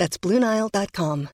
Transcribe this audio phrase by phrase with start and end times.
[0.00, 1.28] That's BlueNile.com.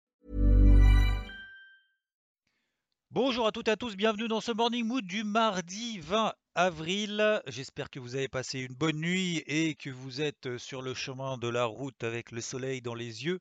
[3.12, 7.42] Bonjour à toutes et à tous, bienvenue dans ce Morning Mood du mardi 20 avril.
[7.46, 11.36] J'espère que vous avez passé une bonne nuit et que vous êtes sur le chemin
[11.36, 13.40] de la route avec le soleil dans les yeux.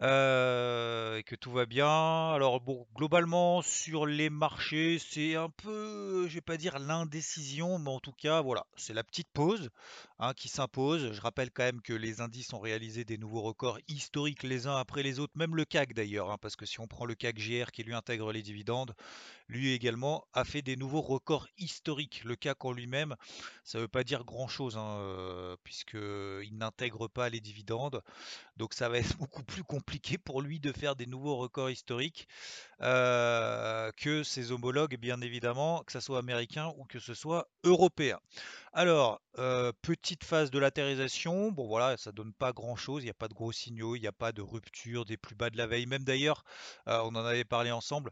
[0.00, 2.30] Et que tout va bien.
[2.32, 7.90] Alors bon, globalement sur les marchés, c'est un peu, je vais pas dire l'indécision, mais
[7.90, 9.70] en tout cas, voilà, c'est la petite pause
[10.18, 11.12] hein, qui s'impose.
[11.12, 14.76] Je rappelle quand même que les indices ont réalisé des nouveaux records historiques les uns
[14.76, 17.36] après les autres, même le CAC d'ailleurs, hein, parce que si on prend le CAC
[17.36, 18.94] GR qui lui intègre les dividendes,
[19.48, 22.22] lui également a fait des nouveaux records historiques.
[22.42, 23.14] CAC en lui-même,
[23.64, 28.02] ça ne veut pas dire grand-chose, hein, euh, puisqu'il n'intègre pas les dividendes.
[28.56, 32.28] Donc ça va être beaucoup plus compliqué pour lui de faire des nouveaux records historiques
[32.80, 38.18] euh, que ses homologues, bien évidemment, que ce soit américain ou que ce soit européen.
[38.72, 43.10] Alors, euh, petite phase de latérisation, bon voilà, ça donne pas grand chose, il n'y
[43.10, 45.58] a pas de gros signaux, il n'y a pas de rupture des plus bas de
[45.58, 46.44] la veille, même d'ailleurs,
[46.88, 48.10] euh, on en avait parlé ensemble,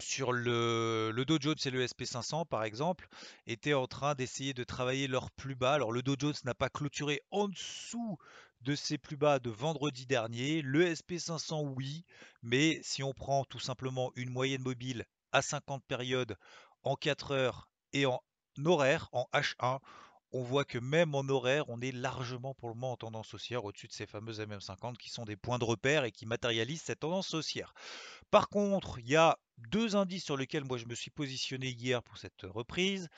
[0.00, 3.08] sur le, le, Dow Jones et le SP500 par exemple,
[3.46, 5.74] étaient en train d'essayer de travailler leur plus bas.
[5.74, 8.18] Alors le Dow Jones n'a pas clôturé en dessous
[8.60, 10.62] de ses plus bas de vendredi dernier.
[10.62, 12.04] Le SP500 oui,
[12.42, 16.36] mais si on prend tout simplement une moyenne mobile à 50 périodes
[16.82, 18.20] en 4 heures et en
[18.64, 19.80] horaire, en H1,
[20.34, 23.64] on voit que même en horaire, on est largement pour le moment en tendance haussière
[23.64, 27.00] au-dessus de ces fameuses MM50 qui sont des points de repère et qui matérialisent cette
[27.00, 27.72] tendance haussière.
[28.32, 29.38] Par contre, il y a
[29.70, 33.08] deux indices sur lesquels moi je me suis positionné hier pour cette reprise.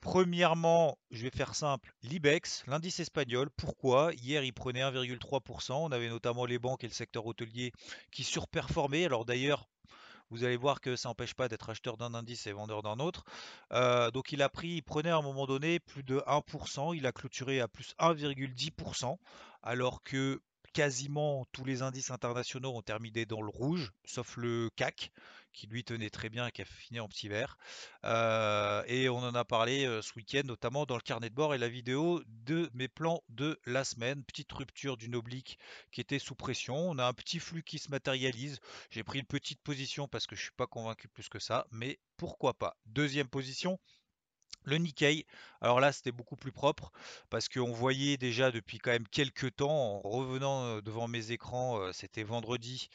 [0.00, 3.50] Premièrement, je vais faire simple, l'IBEX, l'indice espagnol.
[3.58, 4.14] Pourquoi?
[4.14, 5.72] Hier, il prenait 1,3%.
[5.72, 7.72] On avait notamment les banques et le secteur hôtelier
[8.10, 9.04] qui surperformaient.
[9.04, 9.68] Alors d'ailleurs,
[10.34, 13.24] vous allez voir que ça n'empêche pas d'être acheteur d'un indice et vendeur d'un autre.
[13.72, 17.06] Euh, donc il a pris, il prenait à un moment donné plus de 1%, il
[17.06, 19.16] a clôturé à plus 1,10%,
[19.62, 25.12] alors que quasiment tous les indices internationaux ont terminé dans le rouge, sauf le CAC,
[25.54, 27.56] qui lui tenait très bien et qui a fini en petit vert.
[28.04, 31.54] Euh, et on en a parlé euh, ce week-end, notamment dans le carnet de bord
[31.54, 34.22] et la vidéo de mes plans de la semaine.
[34.24, 35.58] Petite rupture d'une oblique
[35.92, 36.76] qui était sous pression.
[36.76, 38.58] On a un petit flux qui se matérialise.
[38.90, 41.66] J'ai pris une petite position parce que je ne suis pas convaincu plus que ça,
[41.70, 42.76] mais pourquoi pas.
[42.86, 43.78] Deuxième position,
[44.66, 45.26] le Nikkei,
[45.60, 46.90] alors là c'était beaucoup plus propre
[47.28, 52.22] parce qu'on voyait déjà depuis quand même quelques temps, en revenant devant mes écrans, c'était
[52.22, 52.88] vendredi,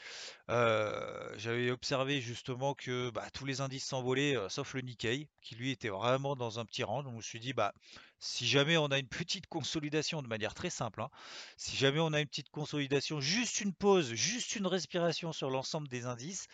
[0.48, 5.90] j'avais observé justement que bah, tous les indices s'envolaient sauf le Nikkei qui lui était
[5.90, 7.04] vraiment dans un petit range.
[7.04, 7.72] Donc je me suis dit bah
[8.18, 11.10] si jamais on a une petite consolidation de manière très simple, hein,
[11.56, 15.88] si jamais on a une petite consolidation, juste une pause, juste une respiration sur l'ensemble
[15.88, 16.48] des indices,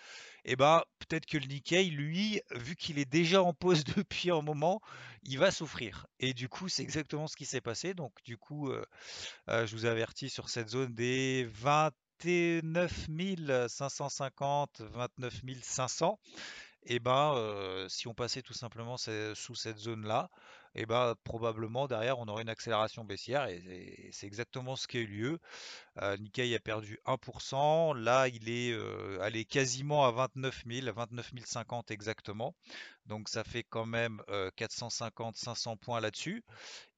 [0.45, 4.41] eh ben peut-être que le Nikkei, lui, vu qu'il est déjà en pause depuis un
[4.41, 4.81] moment,
[5.23, 6.05] il va souffrir.
[6.19, 7.93] Et du coup, c'est exactement ce qui s'est passé.
[7.93, 8.85] Donc du coup, euh,
[9.49, 13.07] euh, je vous avertis sur cette zone des 29
[13.67, 16.19] 550, 29 500.
[16.87, 20.29] Et ben, euh, si on passait tout simplement sous cette zone-là,
[20.75, 25.01] et ben, probablement derrière on aurait une accélération baissière et, c'est exactement ce qui a
[25.01, 25.39] eu lieu.
[26.01, 31.31] Euh, Nikkei a perdu 1%, là il est euh, allé quasiment à 29 000, 29
[31.45, 32.53] 050 exactement.
[33.05, 34.21] Donc ça fait quand même
[34.57, 36.43] 450-500 euh, points là-dessus.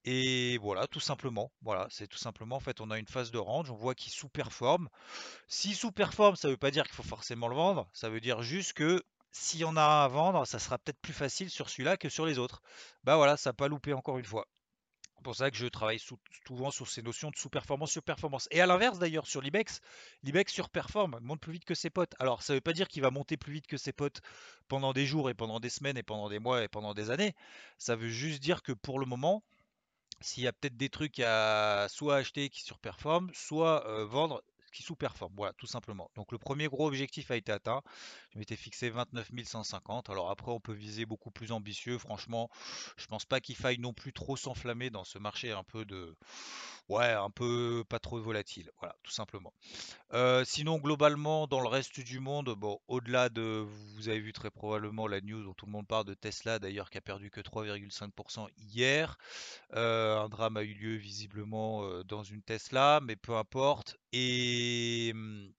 [0.06, 1.52] Et voilà, tout simplement.
[1.62, 4.12] Voilà, c'est tout simplement en fait on a une phase de range, on voit qu'il
[4.12, 4.90] sous-performe.
[5.48, 8.42] Si sous-performe, ça ne veut pas dire qu'il faut forcément le vendre, ça veut dire
[8.42, 9.04] juste que
[9.38, 12.26] s'il y en a à vendre, ça sera peut-être plus facile sur celui-là que sur
[12.26, 12.62] les autres.
[13.04, 14.48] Bah voilà, ça n'a pas loupé encore une fois.
[15.16, 16.00] C'est pour ça que je travaille
[16.48, 18.48] souvent sur ces notions de sous-performance, sur-performance.
[18.52, 19.82] Et à l'inverse d'ailleurs, sur l'IBEX,
[20.24, 22.16] l'IBEX surperforme, monte plus vite que ses potes.
[22.20, 24.22] Alors ça ne veut pas dire qu'il va monter plus vite que ses potes
[24.68, 27.36] pendant des jours et pendant des semaines et pendant des mois et pendant des années.
[27.78, 29.44] Ça veut juste dire que pour le moment,
[30.22, 34.84] s'il y a peut-être des trucs à soit acheter qui surperforment, soit euh, vendre qui
[34.84, 35.34] sous-performe.
[35.36, 36.10] Voilà, tout simplement.
[36.16, 37.82] Donc le premier gros objectif a été atteint.
[38.34, 40.10] Je m'étais fixé 29 150.
[40.10, 41.98] Alors après, on peut viser beaucoup plus ambitieux.
[41.98, 42.50] Franchement,
[42.98, 46.16] je pense pas qu'il faille non plus trop s'enflammer dans ce marché un peu de
[46.90, 49.52] Ouais, un peu pas trop volatile, voilà, tout simplement.
[50.46, 55.06] Sinon, globalement, dans le reste du monde, bon, au-delà de, vous avez vu très probablement
[55.08, 58.48] la news dont tout le monde parle de Tesla, d'ailleurs, qui a perdu que 3,5%
[58.58, 59.18] hier.
[59.72, 63.98] Un drame a eu lieu visiblement dans une Tesla, mais peu importe.
[64.14, 65.52] Et hum,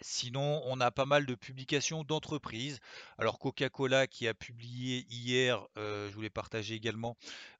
[0.00, 2.78] Sinon, on a pas mal de publications d'entreprises.
[3.18, 7.16] Alors Coca-Cola qui a publié hier, euh, je voulais partager également,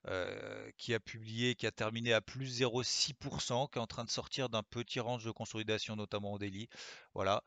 [0.07, 4.09] euh, qui a publié, qui a terminé à plus 0,6%, qui est en train de
[4.09, 6.69] sortir d'un petit range de consolidation, notamment au daily.
[7.13, 7.43] Voilà.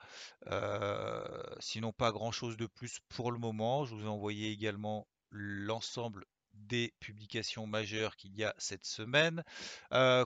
[0.49, 1.25] Euh,
[1.61, 3.85] sinon, pas grand-chose de plus pour le moment.
[3.87, 9.43] Je vous ai envoyé également l'ensemble des publications majeures qu'il y a cette semaine.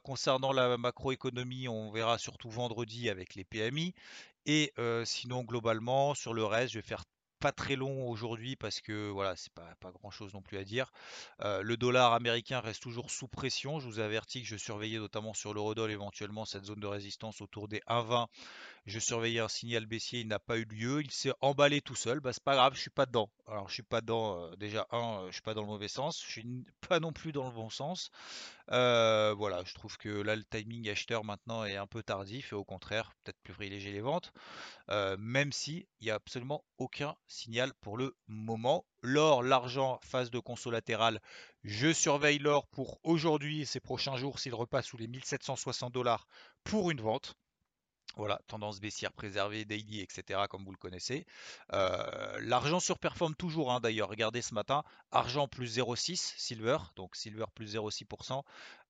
[0.02, 3.94] concernant la macroéconomie, on verra surtout vendredi avec les PMI.
[4.46, 4.72] Et
[5.04, 7.04] sinon, globalement, sur le reste, je vais faire
[7.38, 10.64] pas très long aujourd'hui parce que voilà, c'est pas, pas grand chose non plus à
[10.64, 10.90] dire.
[11.40, 13.78] le dollar américain reste toujours sous pression.
[13.78, 17.68] Je vous avertis que je surveillais notamment sur l'eurodoll éventuellement cette zone de résistance autour
[17.68, 18.26] des 1,20.
[18.86, 21.02] Je surveillais un signal baissier, il n'a pas eu lieu.
[21.02, 22.20] Il s'est emballé tout seul.
[22.20, 23.28] Bah, c'est pas grave, je suis pas dedans.
[23.46, 24.50] Alors je suis pas dedans.
[24.56, 26.22] déjà un, je suis pas dans le mauvais sens.
[26.24, 28.10] Je suis pas non plus dans le bon sens.
[28.72, 32.56] Euh, voilà, je trouve que là, le timing acheteur maintenant est un peu tardif et
[32.56, 34.32] au contraire, peut-être plus privilégier les ventes,
[34.90, 38.84] euh, même si il n'y a absolument aucun signal pour le moment.
[39.02, 41.20] L'or, l'argent, phase de conso latérale,
[41.62, 46.26] je surveille l'or pour aujourd'hui et ces prochains jours s'il repasse sous les 1760 dollars
[46.64, 47.36] pour une vente.
[48.16, 51.26] Voilà, tendance baissière préservée, daily, etc., comme vous le connaissez.
[51.74, 54.08] Euh, l'argent surperforme toujours, hein, d'ailleurs.
[54.08, 58.42] Regardez ce matin, argent plus 0,6, silver, donc silver plus 0,6%,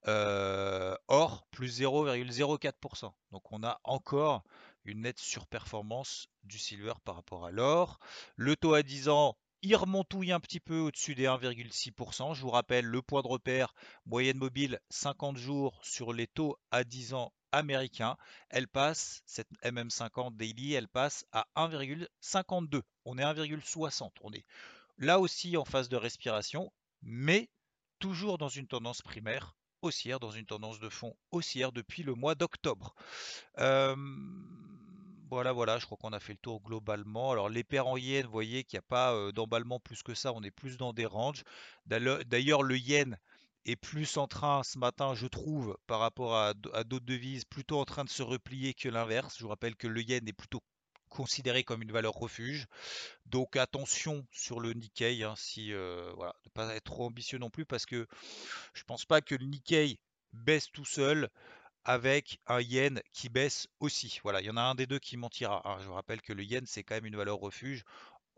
[0.07, 3.11] euh, or plus 0,04%.
[3.31, 4.43] Donc on a encore
[4.85, 7.99] une nette surperformance du silver par rapport à l'or.
[8.37, 12.33] Le taux à 10 ans il remontouille un petit peu au-dessus des 1,6%.
[12.33, 13.73] Je vous rappelle le point de repère
[14.05, 18.17] moyenne mobile 50 jours sur les taux à 10 ans américain,
[18.49, 22.81] elle passe, cette MM50 daily, elle passe à 1,52.
[23.05, 24.11] On est 1,60.
[24.21, 24.45] On est
[24.97, 26.71] là aussi en phase de respiration,
[27.01, 27.49] mais
[27.99, 32.35] toujours dans une tendance primaire haussière, dans une tendance de fond haussière depuis le mois
[32.35, 32.95] d'octobre.
[33.55, 37.31] voilà, voilà, je crois qu'on a fait le tour globalement.
[37.31, 40.33] Alors les paires en yen, vous voyez qu'il n'y a pas d'emballement plus que ça,
[40.33, 41.43] on est plus dans des ranges.
[41.85, 43.17] D'ailleurs, le yen
[43.75, 48.03] plus en train ce matin, je trouve, par rapport à, d'autres devises, plutôt en train
[48.03, 49.35] de se replier que l'inverse.
[49.37, 50.61] Je vous rappelle que le yen est plutôt
[51.09, 52.67] considéré comme une valeur refuge.
[53.25, 57.49] Donc attention sur le Nikkei, hein, si euh, voilà, ne pas être trop ambitieux non
[57.49, 58.07] plus, parce que
[58.73, 59.99] je pense pas que le Nikkei
[60.33, 61.29] baisse tout seul
[61.87, 64.19] avec un yen qui baisse aussi.
[64.23, 65.61] Voilà, il y en a un des deux qui mentira.
[65.65, 65.77] Hein.
[65.79, 67.83] Je vous rappelle que le yen, c'est quand même une valeur refuge.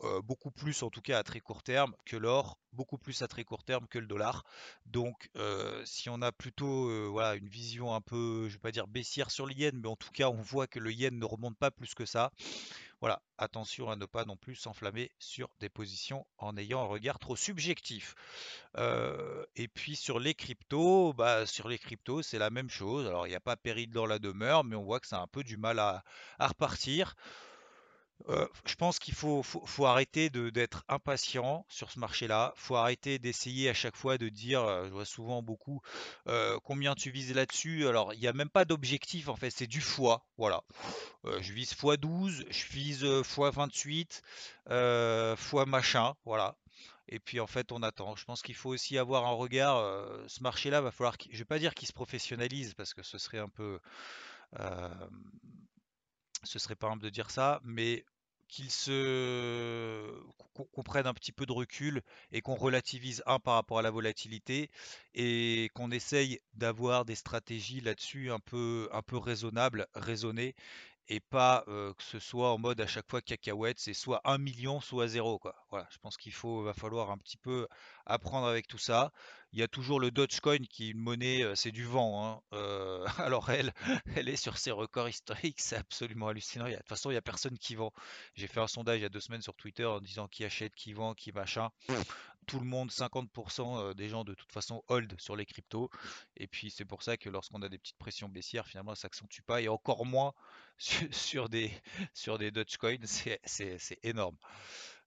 [0.02, 3.28] Euh, beaucoup plus en tout cas à très court terme que l'or, beaucoup plus à
[3.28, 4.44] très court terme que le dollar.
[4.86, 8.86] Donc euh, si on a plutôt euh, une vision un peu, je vais pas dire
[8.86, 11.70] baissière sur le mais en tout cas on voit que le yen ne remonte pas
[11.70, 12.32] plus que ça.
[13.00, 17.18] Voilà, attention à ne pas non plus s'enflammer sur des positions en ayant un regard
[17.18, 18.14] trop subjectif.
[19.56, 23.06] et puis sur les cryptos, bah, sur les cryptos c'est la même chose.
[23.06, 25.22] Alors il n'y a pas péril dans la demeure, mais on voit que ça a
[25.22, 26.02] un peu du mal à
[26.38, 27.16] repartir
[28.28, 32.52] je pense qu'il faut, faut, arrêter d'être impatient sur ce marché-là.
[32.56, 35.80] Faut arrêter d'essayer à chaque fois de dire, je vois souvent beaucoup,
[36.64, 37.86] combien tu vises là-dessus.
[37.88, 40.26] Alors, il n'y a même pas d'objectif en fait, c'est du fois.
[40.38, 40.62] Voilà.
[41.24, 44.22] je vise x12, je vise x28,
[45.36, 46.14] fois machin.
[46.24, 46.56] Voilà.
[47.08, 48.14] Et puis en fait, on attend.
[48.16, 49.78] Je pense qu'il faut aussi avoir un regard.
[50.28, 51.16] ce marché-là, va falloir.
[51.30, 53.80] Je vais pas dire qu'il se professionnalise parce que ce serait un peu
[56.42, 58.04] ce serait pas simple de dire ça, mais
[58.48, 60.12] qu'il se
[60.72, 63.92] qu'on prenne un petit peu de recul et qu'on relativise un par rapport à la
[63.92, 64.70] volatilité
[65.14, 70.56] et qu'on essaye d'avoir des stratégies là-dessus un peu un peu raisonnables, raisonnées
[71.08, 74.80] et pas que ce soit en mode à chaque fois cacahuète, c'est soit 1 million,
[74.80, 75.54] soit zéro quoi.
[75.70, 77.68] Voilà, je pense qu'il faut va falloir un petit peu
[78.06, 79.12] apprendre avec tout ça.
[79.52, 82.42] Il y a toujours le Dogecoin qui est une monnaie, c'est du vent.
[82.52, 83.04] Hein.
[83.18, 83.72] alors elle,
[84.14, 86.68] elle est sur ses records historiques, c'est absolument hallucinant.
[86.68, 87.92] De toute façon, il n'y a personne qui vend.
[88.34, 90.74] J'ai fait un sondage il y a deux semaines sur Twitter en disant qui achète,
[90.74, 91.70] qui vend, qui machin.
[92.46, 95.90] Tout le monde, 50% des gens de toute façon hold sur les cryptos.
[96.36, 99.42] Et puis c'est pour ça que lorsqu'on a des petites pressions baissières, finalement, ça s'accentue
[99.42, 99.60] pas.
[99.60, 100.32] Et encore moins
[100.78, 101.72] sur, des,
[102.14, 104.36] sur des Dogecoin, c'est énorme.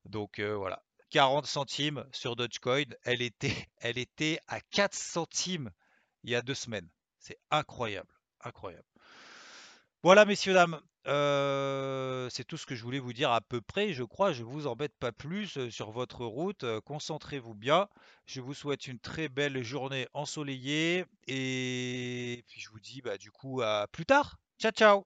[0.05, 0.83] Donc voilà,
[1.13, 2.86] 40 centimes sur Dogecoin.
[3.03, 5.70] Elle était, à 4 centimes
[6.24, 6.89] il y a deux semaines.
[7.20, 8.88] C'est incroyable, incroyable.
[10.01, 13.93] Voilà, messieurs, dames, euh, c'est tout ce que je voulais vous dire à peu près.
[13.93, 16.63] Je crois, je ne vous embête pas plus euh, sur votre route.
[16.63, 17.88] Euh, concentrez-vous bien.
[18.25, 21.05] Je vous souhaite une très belle journée ensoleillée.
[21.27, 24.38] Et puis je vous dis bah, du coup à plus tard.
[24.60, 25.05] Ciao, ciao.